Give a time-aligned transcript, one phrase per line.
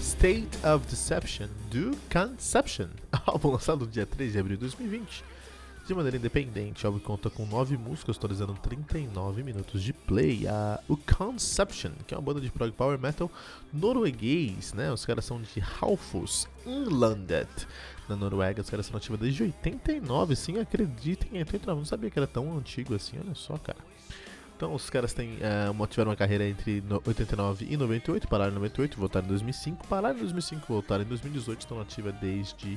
[0.00, 2.88] State of Deception do Conception,
[3.24, 5.22] álbum lançado no dia 3 de abril de 2020.
[5.86, 10.46] De maneira independente, o álbum conta com 9 músicas, totalizando 39 minutos de play.
[10.46, 13.30] A, o Conception, que é uma banda de prog power metal
[13.72, 14.92] norueguês, né?
[14.92, 17.66] Os caras são de Halfos, Inlandet,
[18.08, 18.60] na Noruega.
[18.60, 21.78] Os caras são ativos desde 89, sim, acreditem, 89.
[21.78, 23.78] Não sabia que era tão antigo assim, olha só, cara.
[24.58, 28.50] Então os caras têm, é, uma, tiveram uma carreira entre no- 89 e 98, pararam
[28.50, 32.76] em 98, voltaram em 2005, pararam em 2005, voltaram em 2018, estão ativa desde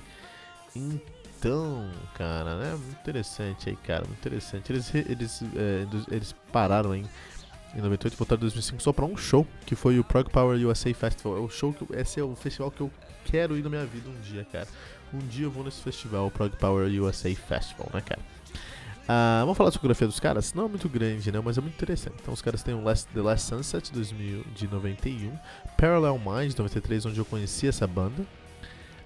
[0.75, 2.71] então, cara, né?
[2.75, 4.71] Muito interessante aí, cara, muito interessante.
[4.71, 7.03] Eles, eles, é, eles pararam em,
[7.75, 10.93] em 98, voltaram em 2005 só pra um show, que foi o Prog Power USA
[10.93, 11.37] Festival.
[11.37, 12.91] É o show que, esse é o festival que eu
[13.25, 14.67] quero ir na minha vida um dia, cara.
[15.13, 18.21] Um dia eu vou nesse festival, o Prog Power USA Festival, né, cara?
[19.13, 20.53] Ah, vamos falar da discografia dos caras?
[20.53, 21.41] Não é muito grande, né?
[21.43, 22.15] Mas é muito interessante.
[22.21, 25.37] Então, os caras têm o Last, The Last Sunset 2000, de 91,
[25.77, 28.25] Parallel Minds de 93, onde eu conheci essa banda,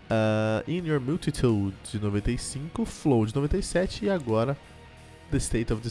[0.08, 4.56] ah, In Your Multitude de 95, Flow de 97 e agora
[5.32, 5.82] The State of,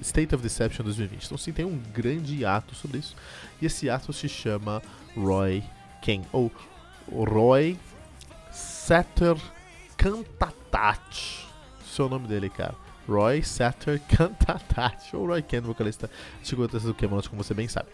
[0.00, 1.24] State of Deception 2020.
[1.24, 3.14] Então, sim, tem um grande ato sobre isso.
[3.60, 4.82] E esse ato se chama
[5.16, 5.62] Roy
[6.00, 6.50] King, ou
[7.08, 7.78] Roy
[8.50, 9.36] Satter
[9.96, 11.46] Cantatat.
[11.86, 12.74] Esse é nome dele, cara.
[13.08, 16.10] Roy Satter Cantatat, ou Roy Ken, vocalista
[16.42, 17.88] gigantesco do Camelot, como você bem sabe.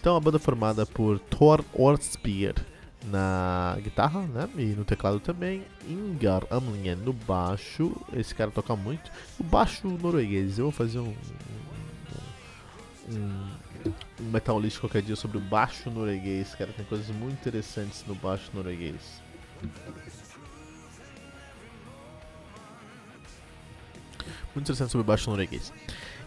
[0.00, 2.54] Então, a banda formada por Thor Ortspear
[3.04, 9.10] na guitarra, né, e no teclado também, Ingar Amlingen no baixo, esse cara toca muito,
[9.38, 11.14] o baixo norueguês, eu vou fazer um,
[13.08, 13.50] um,
[14.20, 18.14] um metal list qualquer dia sobre o baixo norueguês, cara, tem coisas muito interessantes no
[18.14, 19.22] baixo norueguês.
[24.56, 25.70] Muito interessante sobre baixo norueguês.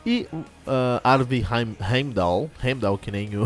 [0.05, 0.27] E
[0.67, 3.43] ah, Arvi Heim, Heimdall, Heimdall que nem o,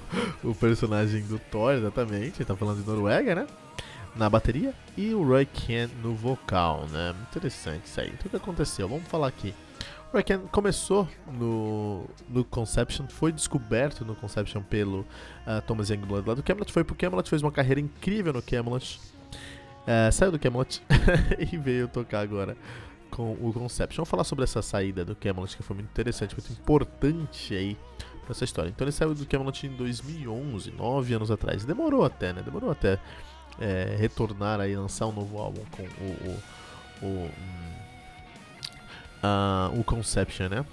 [0.42, 3.46] o personagem do Thor, exatamente, ele tá falando de Noruega, né?
[4.16, 4.74] Na bateria.
[4.96, 7.14] E o Roy Ken no vocal, né?
[7.30, 8.08] Interessante isso aí.
[8.08, 8.88] Então o que aconteceu?
[8.88, 9.54] Vamos falar aqui.
[10.08, 15.06] O Roy Ken começou no, no Conception, foi descoberto no Conception pelo
[15.46, 18.98] ah, Thomas Youngblood lá do Camelot, foi pro Camelot, fez uma carreira incrível no Camelot.
[19.86, 20.82] Ah, saiu do Camelot
[21.52, 22.56] e veio tocar agora
[23.12, 23.98] com o Conception.
[23.98, 27.76] Vamos falar sobre essa saída do Camelot, que foi muito interessante, muito importante aí
[28.22, 28.70] pra essa história.
[28.70, 31.64] Então ele saiu do Camelot em 2011, nove anos atrás.
[31.64, 32.42] Demorou até, né?
[32.42, 32.98] Demorou até
[33.60, 35.86] é, retornar aí, lançar um novo álbum com o,
[37.02, 37.72] o, o, hum,
[39.22, 40.64] ah, o Conception, né?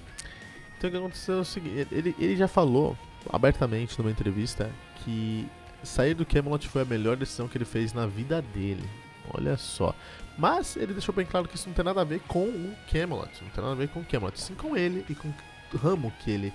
[0.77, 2.97] Então o que aconteceu é o seguinte, ele, ele já falou
[3.29, 4.71] abertamente numa entrevista
[5.03, 5.45] que
[5.83, 8.87] sair do Camelot foi a melhor decisão que ele fez na vida dele.
[9.33, 9.93] Olha só.
[10.37, 13.29] Mas ele deixou bem claro que isso não tem nada a ver com o Camelot.
[13.41, 16.11] Não tem nada a ver com o Camelot, sim com ele e com o ramo
[16.19, 16.53] que ele.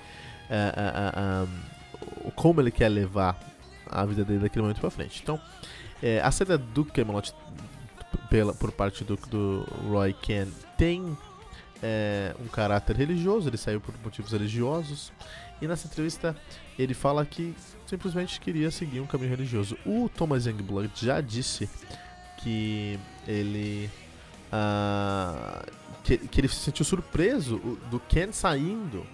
[0.51, 3.39] ah, ah, ah, como ele quer levar
[3.91, 5.21] a vida dele daquele momento pra frente.
[5.23, 5.41] Então,
[6.03, 7.33] é, a saída do Camelot
[8.31, 10.47] pela, por parte do, do Roy Ken
[10.77, 11.17] tem
[11.83, 15.13] é, um caráter religioso, ele saiu por motivos religiosos.
[15.61, 16.37] E nessa entrevista
[16.79, 17.55] ele fala que
[17.87, 19.77] simplesmente queria seguir um caminho religioso.
[19.87, 21.69] O Thomas Youngblood já disse
[22.45, 23.91] que ele
[24.53, 25.65] ah,
[26.05, 27.57] que, que ele se sentiu surpreso
[27.91, 29.07] do Ken saindo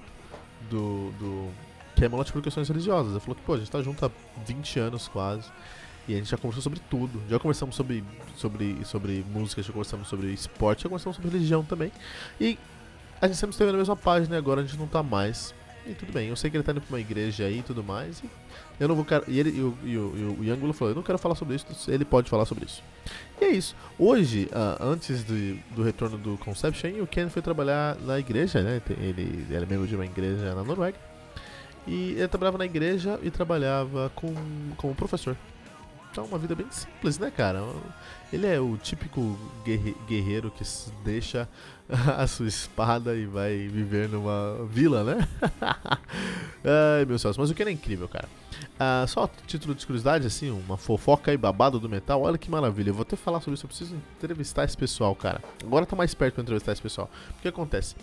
[0.68, 1.50] do, do
[1.96, 3.12] Camelot por questões religiosas.
[3.12, 4.10] Ele falou que, pô, a gente tá junto há
[4.44, 5.48] 20 anos quase.
[6.08, 7.22] E a gente já conversou sobre tudo.
[7.28, 8.02] Já conversamos sobre,
[8.36, 11.92] sobre, sobre música, já conversamos sobre esporte, já conversamos sobre religião também.
[12.40, 12.58] E
[13.20, 15.54] a gente sempre esteve na mesma página e agora a gente não tá mais.
[15.86, 17.82] E tudo bem, eu sei que ele tá indo pra uma igreja aí e tudo
[17.82, 18.20] mais.
[18.20, 18.28] E
[18.78, 19.06] eu não vou.
[19.26, 21.56] E ele e o, e o, e o Youngblood falou: eu não quero falar sobre
[21.56, 22.82] isso, ele pode falar sobre isso.
[23.40, 23.74] E é isso.
[23.98, 28.80] Hoje, ah, antes de- do retorno do Conception, o Ken foi trabalhar na igreja, né?
[28.90, 30.98] Ele, ele é membro de uma igreja na Noruega.
[31.86, 34.34] E ele trabalhava na igreja e trabalhava com,
[34.76, 35.34] como professor.
[36.14, 37.62] Tá uma vida bem simples, né, cara?
[38.32, 40.64] Ele é o típico guerre guerreiro que
[41.04, 41.48] deixa
[42.16, 45.28] a sua espada e vai viver numa vila, né?
[46.64, 48.28] Ai, meu céu, mas o que é incrível, cara.
[48.78, 52.22] Ah, só título de curiosidade, assim, uma fofoca e babado do metal.
[52.22, 52.90] Olha que maravilha.
[52.90, 53.64] Eu vou até falar sobre isso.
[53.64, 55.42] Eu preciso entrevistar esse pessoal, cara.
[55.62, 57.10] Agora tá mais perto pra entrevistar esse pessoal.
[57.38, 57.96] O que acontece?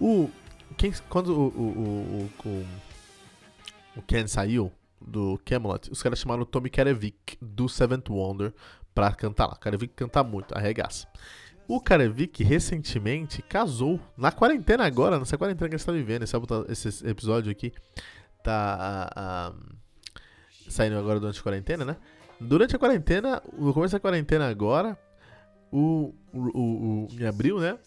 [0.00, 0.28] O.
[0.76, 2.66] Quem, quando o, o, o, o,
[3.96, 4.72] o Ken saiu
[5.06, 8.52] do Camelot, os caras chamaram o Tommy Karevik do Seventh Wonder
[8.94, 9.56] pra cantar lá.
[9.56, 11.06] Karevik canta muito, arregaça.
[11.68, 14.00] O Karevik recentemente casou.
[14.16, 16.24] Na quarentena agora, nessa quarentena que a gente tá vivendo,
[16.68, 17.72] esse, esse episódio aqui
[18.42, 19.52] tá.
[19.54, 19.72] Uh,
[20.68, 21.96] saindo agora durante a quarentena, né?
[22.40, 24.98] Durante a quarentena, no começo da quarentena agora,
[25.70, 27.78] o, o, o em abril, né?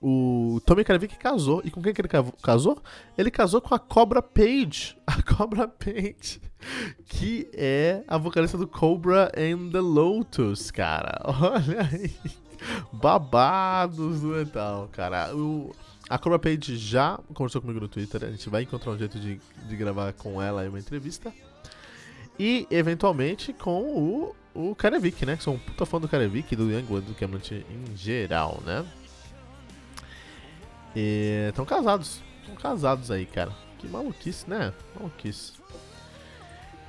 [0.00, 1.62] O Tommy Karvik casou.
[1.64, 2.08] E com quem que ele
[2.42, 2.82] casou?
[3.16, 4.96] Ele casou com a Cobra Page.
[5.06, 6.40] A Cobra Page.
[7.06, 11.20] Que é a vocalista do Cobra and the Lotus, cara.
[11.24, 12.14] Olha aí.
[12.92, 15.34] Babados do metal, cara.
[15.34, 15.72] O,
[16.08, 18.24] a Cobra Page já conversou comigo no Twitter.
[18.24, 21.32] A gente vai encontrar um jeito de, de gravar com ela aí uma entrevista.
[22.38, 25.36] E, eventualmente, com o, o Karevik, né?
[25.36, 28.84] Que sou um puta fã do Karevik e do Youngblood, do Camelot em geral, né?
[30.96, 32.22] E estão casados.
[32.40, 33.52] Estão casados aí, cara.
[33.78, 34.72] Que maluquice, né?
[34.98, 35.52] Maluquice.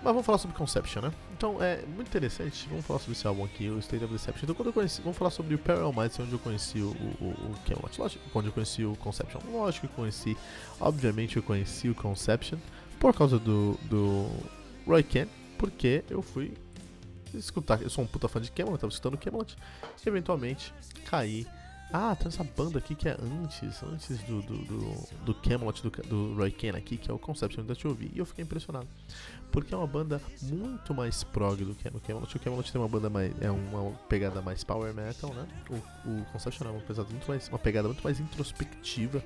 [0.01, 1.11] Mas vamos falar sobre Conception, né?
[1.35, 2.67] Então, é muito interessante.
[2.69, 4.43] Vamos falar sobre esse álbum aqui, o State of Deception.
[4.43, 7.51] Então, quando eu conheci, vamos falar sobre o Parallel Minds, onde eu conheci o, o,
[7.51, 7.99] o Camelot.
[7.99, 9.41] Lógico, onde eu conheci o Conception.
[9.51, 10.37] Lógico que eu conheci,
[10.79, 12.57] obviamente eu conheci o Conception
[12.99, 14.29] por causa do, do
[14.85, 16.53] Roy Kent, porque eu fui
[17.33, 17.81] escutar.
[17.81, 19.55] Eu sou um puta fã de Camelot, tava escutando Camelot.
[20.05, 20.73] E eventualmente
[21.09, 21.45] caí.
[21.91, 25.89] Ah, tem essa banda aqui que é antes, antes do, do, do, do Camelot, do,
[25.89, 28.11] do Roy Ken aqui, que é o Conception da te ouvi.
[28.13, 28.87] E eu fiquei impressionado.
[29.51, 32.35] Porque é uma banda muito mais prog do que o Camelot.
[32.35, 33.33] O Camelot tem uma banda mais.
[33.41, 35.47] é uma pegada mais power metal, né?
[35.69, 39.23] O, o Conception é uma, pesada muito mais, uma pegada muito mais introspectiva,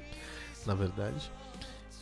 [0.65, 1.31] na verdade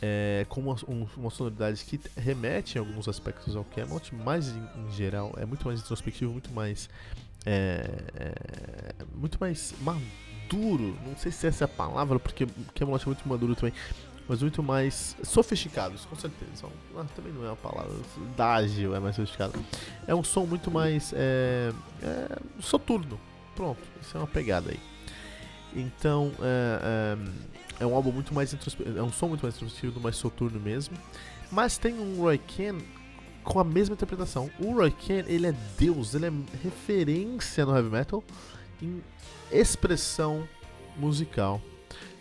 [0.02, 4.68] é, com uma, um, uma, sonoridade que remete em alguns aspectos ao Camelot, mas em,
[4.76, 6.88] em geral é muito mais introspectivo, muito mais.
[7.46, 10.96] É, é, muito mais maduro.
[11.06, 13.72] Não sei se essa é a palavra, porque Camelot é muito maduro também.
[14.28, 16.66] Mas muito mais sofisticados, com certeza.
[16.94, 17.92] Não, também não é uma palavra.
[18.36, 19.58] Dágio é mais sofisticado.
[20.06, 21.12] É um som muito mais.
[21.16, 21.72] É,
[22.02, 23.18] é, soturno.
[23.56, 24.78] Pronto, isso é uma pegada aí.
[25.74, 27.16] Então, é,
[27.80, 30.60] é, é um álbum muito mais introspectivo, é um som muito mais introspectivo, mais soturno
[30.60, 30.96] mesmo.
[31.50, 32.78] Mas tem um Roy Ken
[33.42, 34.50] com a mesma interpretação.
[34.58, 36.32] O Roy Ken, ele é Deus, ele é
[36.62, 38.22] referência no heavy metal
[38.82, 39.02] em
[39.50, 40.48] expressão
[40.96, 41.60] musical.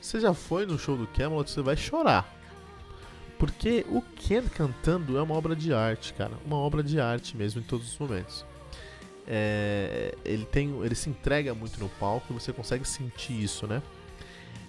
[0.01, 2.36] Você já foi no show do Camelot, você vai chorar.
[3.38, 6.33] Porque o Ken cantando é uma obra de arte, cara.
[6.45, 8.45] Uma obra de arte mesmo em todos os momentos.
[9.25, 13.81] É, ele tem, ele se entrega muito no palco e você consegue sentir isso, né?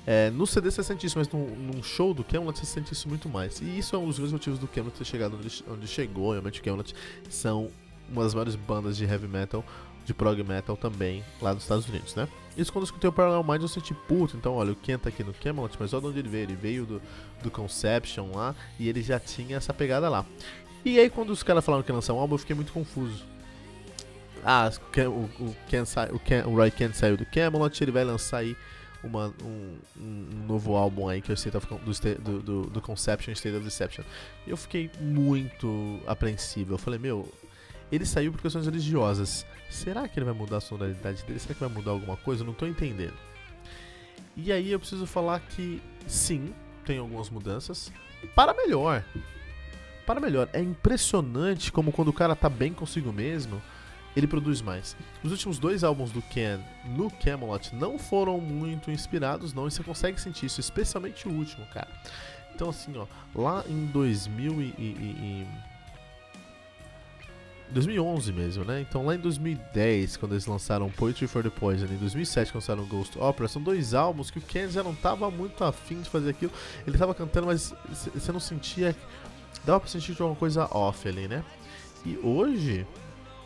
[0.07, 3.09] É, no CD você sente isso, mas num, num show do Camelot você sente isso
[3.09, 3.61] muito mais.
[3.61, 6.33] E isso é um dos grandes motivos do Camelot ter chegado onde, onde chegou.
[6.33, 6.95] Realmente o Camelot
[7.29, 7.71] são
[8.09, 9.65] uma das maiores bandas de heavy metal,
[10.05, 12.27] de prog metal também, lá dos Estados Unidos, né?
[12.57, 15.09] Isso quando eu escutei o Parallel Minds eu senti, puto, então olha, o Ken tá
[15.09, 16.43] aqui no Camelot, mas olha de onde ele veio.
[16.43, 17.03] Ele veio do,
[17.43, 20.27] do Conception lá e ele já tinha essa pegada lá.
[20.85, 23.31] E aí quando os caras falaram que lançar um álbum eu fiquei muito confuso
[24.45, 24.71] ah,
[25.07, 25.83] o, o, Ken,
[26.13, 28.57] o, Ken, o Roy Kent saiu do Camelot, ele vai lançar aí
[29.03, 33.33] uma, um, um, novo álbum aí que é o State of, do, do, do, Conception
[33.33, 34.05] State of Deception.
[34.47, 36.75] Eu fiquei muito apreensivo.
[36.75, 37.33] Eu falei, meu,
[37.91, 39.47] ele saiu por questões religiosas.
[39.71, 41.39] Será que ele vai mudar a sonoridade dele?
[41.39, 42.43] Será que vai mudar alguma coisa?
[42.43, 43.15] Eu não tô entendendo.
[44.37, 46.53] E aí eu preciso falar que sim,
[46.85, 47.93] tem algumas mudanças.
[48.35, 49.05] Para melhor.
[50.07, 50.49] Para melhor.
[50.53, 53.61] É impressionante como quando o cara tá bem consigo mesmo
[54.17, 54.97] ele produz mais.
[55.23, 59.83] Os últimos dois álbuns do Ken no Camelot não foram muito inspirados, não, e você
[59.83, 61.89] consegue sentir isso, especialmente o último, cara.
[62.55, 65.47] Então, assim, ó, lá em 2000 e, e, e
[67.73, 68.81] 2011 mesmo, né?
[68.81, 72.85] Então lá em 2010, quando eles lançaram Poetry for the Poison, em 2007 quando lançaram
[72.87, 76.31] Ghost Opera, são dois álbuns que o Ken já não tava muito afim de fazer
[76.31, 76.53] aquilo.
[76.87, 78.95] Ele tava cantando, mas você não sentia.
[79.65, 81.45] Dava pra sentir alguma coisa off ali, né?
[82.05, 82.87] E hoje,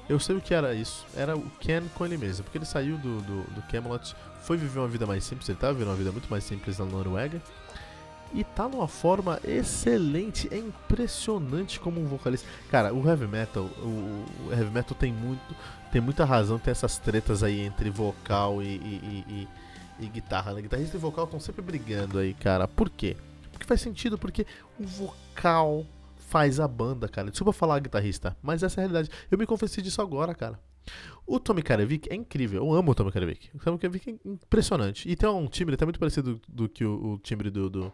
[0.08, 1.06] eu sei o que era isso.
[1.16, 2.44] Era o Ken com ele mesmo.
[2.44, 5.48] Porque ele saiu do, do, do Camelot, foi viver uma vida mais simples.
[5.48, 7.40] Ele tava vivendo uma vida muito mais simples na Noruega.
[8.32, 10.48] E tá numa forma excelente.
[10.52, 12.46] É impressionante como um vocalista.
[12.70, 15.54] Cara, o heavy metal, o, o heavy metal tem muito,
[15.90, 20.52] tem muita razão, tem essas tretas aí entre vocal e, e, e, e guitarra.
[20.52, 20.62] Né?
[20.62, 22.68] Guitarrista e vocal estão sempre brigando aí, cara.
[22.68, 23.16] Por quê?
[23.52, 24.44] Porque faz sentido, porque
[24.78, 25.86] o vocal
[26.34, 27.30] faz a banda, cara.
[27.30, 29.08] Desculpa falar guitarrista, mas essa é a realidade.
[29.30, 30.58] Eu me confessei disso agora, cara.
[31.24, 32.64] O Tommy Karevic é incrível.
[32.64, 33.50] Eu amo o Tommy Karevic.
[33.54, 35.08] O Tommy é impressionante.
[35.08, 37.92] E tem um timbre até muito parecido do, que o, o timbre do, do,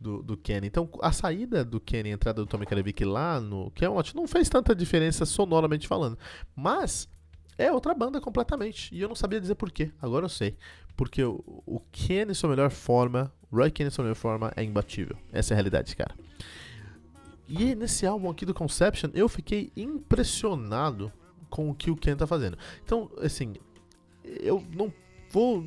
[0.00, 0.66] do, do Kenny.
[0.66, 4.48] Então, a saída do Kenny, a entrada do Tommy Karevic lá no Camelot não fez
[4.48, 6.18] tanta diferença sonoramente falando.
[6.56, 7.08] Mas
[7.56, 8.92] é outra banda completamente.
[8.92, 9.92] E eu não sabia dizer porquê.
[10.02, 10.56] Agora eu sei.
[10.96, 15.16] Porque o, o Kenny, sua melhor forma, Roy Kenny, sua melhor forma, é imbatível.
[15.30, 16.16] Essa é a realidade, cara.
[17.50, 21.12] E nesse álbum aqui do Conception, eu fiquei impressionado
[21.50, 22.56] com o que o Ken tá fazendo.
[22.84, 23.54] Então, assim,
[24.24, 24.92] eu não
[25.30, 25.66] vou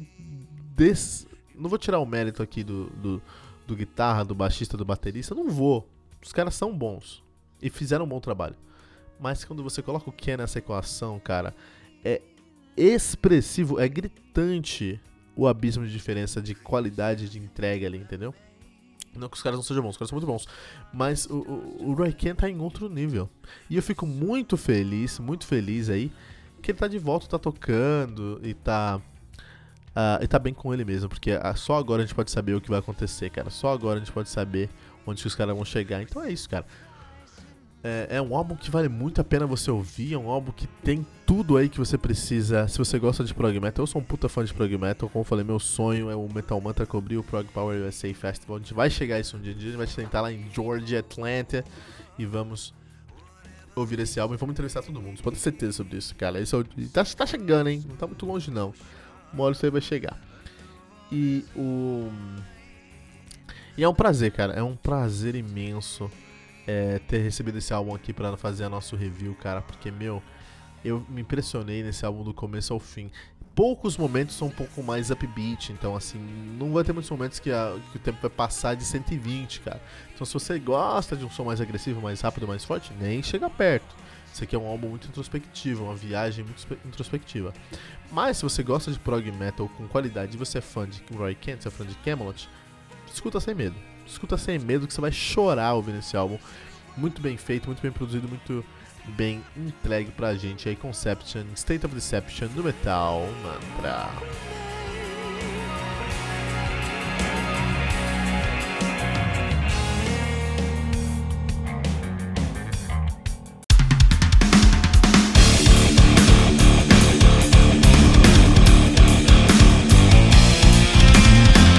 [0.73, 1.27] des...
[1.53, 3.21] não vou tirar o mérito aqui do, do,
[3.67, 5.85] do guitarra, do baixista, do baterista, não vou.
[6.23, 7.21] Os caras são bons
[7.61, 8.55] e fizeram um bom trabalho.
[9.19, 11.53] Mas quando você coloca o Ken nessa equação, cara,
[12.03, 12.21] é
[12.77, 15.01] expressivo, é gritante
[15.35, 18.33] o abismo de diferença de qualidade de entrega ali, entendeu?
[19.15, 20.47] Não que os caras não sejam bons, os caras são muito bons.
[20.93, 23.29] Mas o, o, o tá em outro nível.
[23.69, 26.11] E eu fico muito feliz, muito feliz aí,
[26.61, 28.99] que ele tá de volta, tá tocando e tá.
[29.89, 32.55] Uh, e tá bem com ele mesmo, porque uh, só agora a gente pode saber
[32.55, 33.51] o que vai acontecer, cara.
[33.51, 34.67] Só agora a gente pode saber
[35.05, 36.01] onde os caras vão chegar.
[36.01, 36.65] Então é isso, cara.
[37.83, 40.67] É, é, um álbum que vale muito a pena você ouvir, é um álbum que
[40.67, 42.65] tem tudo aí que você precisa.
[42.69, 45.21] Se você gosta de prog metal, eu sou um puta fã de prog metal, como
[45.21, 48.55] eu falei, meu sonho é o Metal Mantra cobrir o Prog Power USA Festival.
[48.55, 51.65] A gente vai chegar isso um dia, a gente vai tentar lá em Georgia, Atlanta
[52.17, 52.73] e vamos
[53.75, 55.21] ouvir esse álbum e vamos entrevistar todo mundo.
[55.21, 56.39] Pode ter certeza sobre isso, cara.
[56.39, 56.63] Isso é
[56.93, 57.83] tá, tá chegando, hein?
[57.85, 58.73] Não tá muito longe não.
[59.33, 60.17] Uma hora isso aí vai chegar.
[61.11, 62.09] E o
[63.77, 64.53] e é um prazer, cara.
[64.53, 66.09] É um prazer imenso
[66.67, 70.21] é, ter recebido esse álbum aqui para fazer a nosso review, cara, porque, meu,
[70.83, 73.11] eu me impressionei nesse álbum do começo ao fim.
[73.55, 76.19] Poucos momentos são um pouco mais upbeat, então, assim,
[76.57, 79.81] não vai ter muitos momentos que, a, que o tempo vai passar de 120, cara.
[80.13, 83.49] Então, se você gosta de um som mais agressivo, mais rápido, mais forte, nem chega
[83.49, 83.95] perto.
[84.33, 87.53] Isso aqui é um álbum muito introspectivo, uma viagem muito introspectiva.
[88.11, 91.35] Mas se você gosta de prog metal com qualidade e você é fã de Roy
[91.35, 92.49] Kent, você é fã de Camelot,
[93.13, 96.37] escuta sem medo escuta sem medo que você vai chorar ouvindo esse álbum.
[96.95, 98.63] Muito bem feito, muito bem produzido, muito
[99.09, 100.75] bem entregue pra gente aí.
[100.75, 104.09] Conception, State of Deception do Metal Mantra.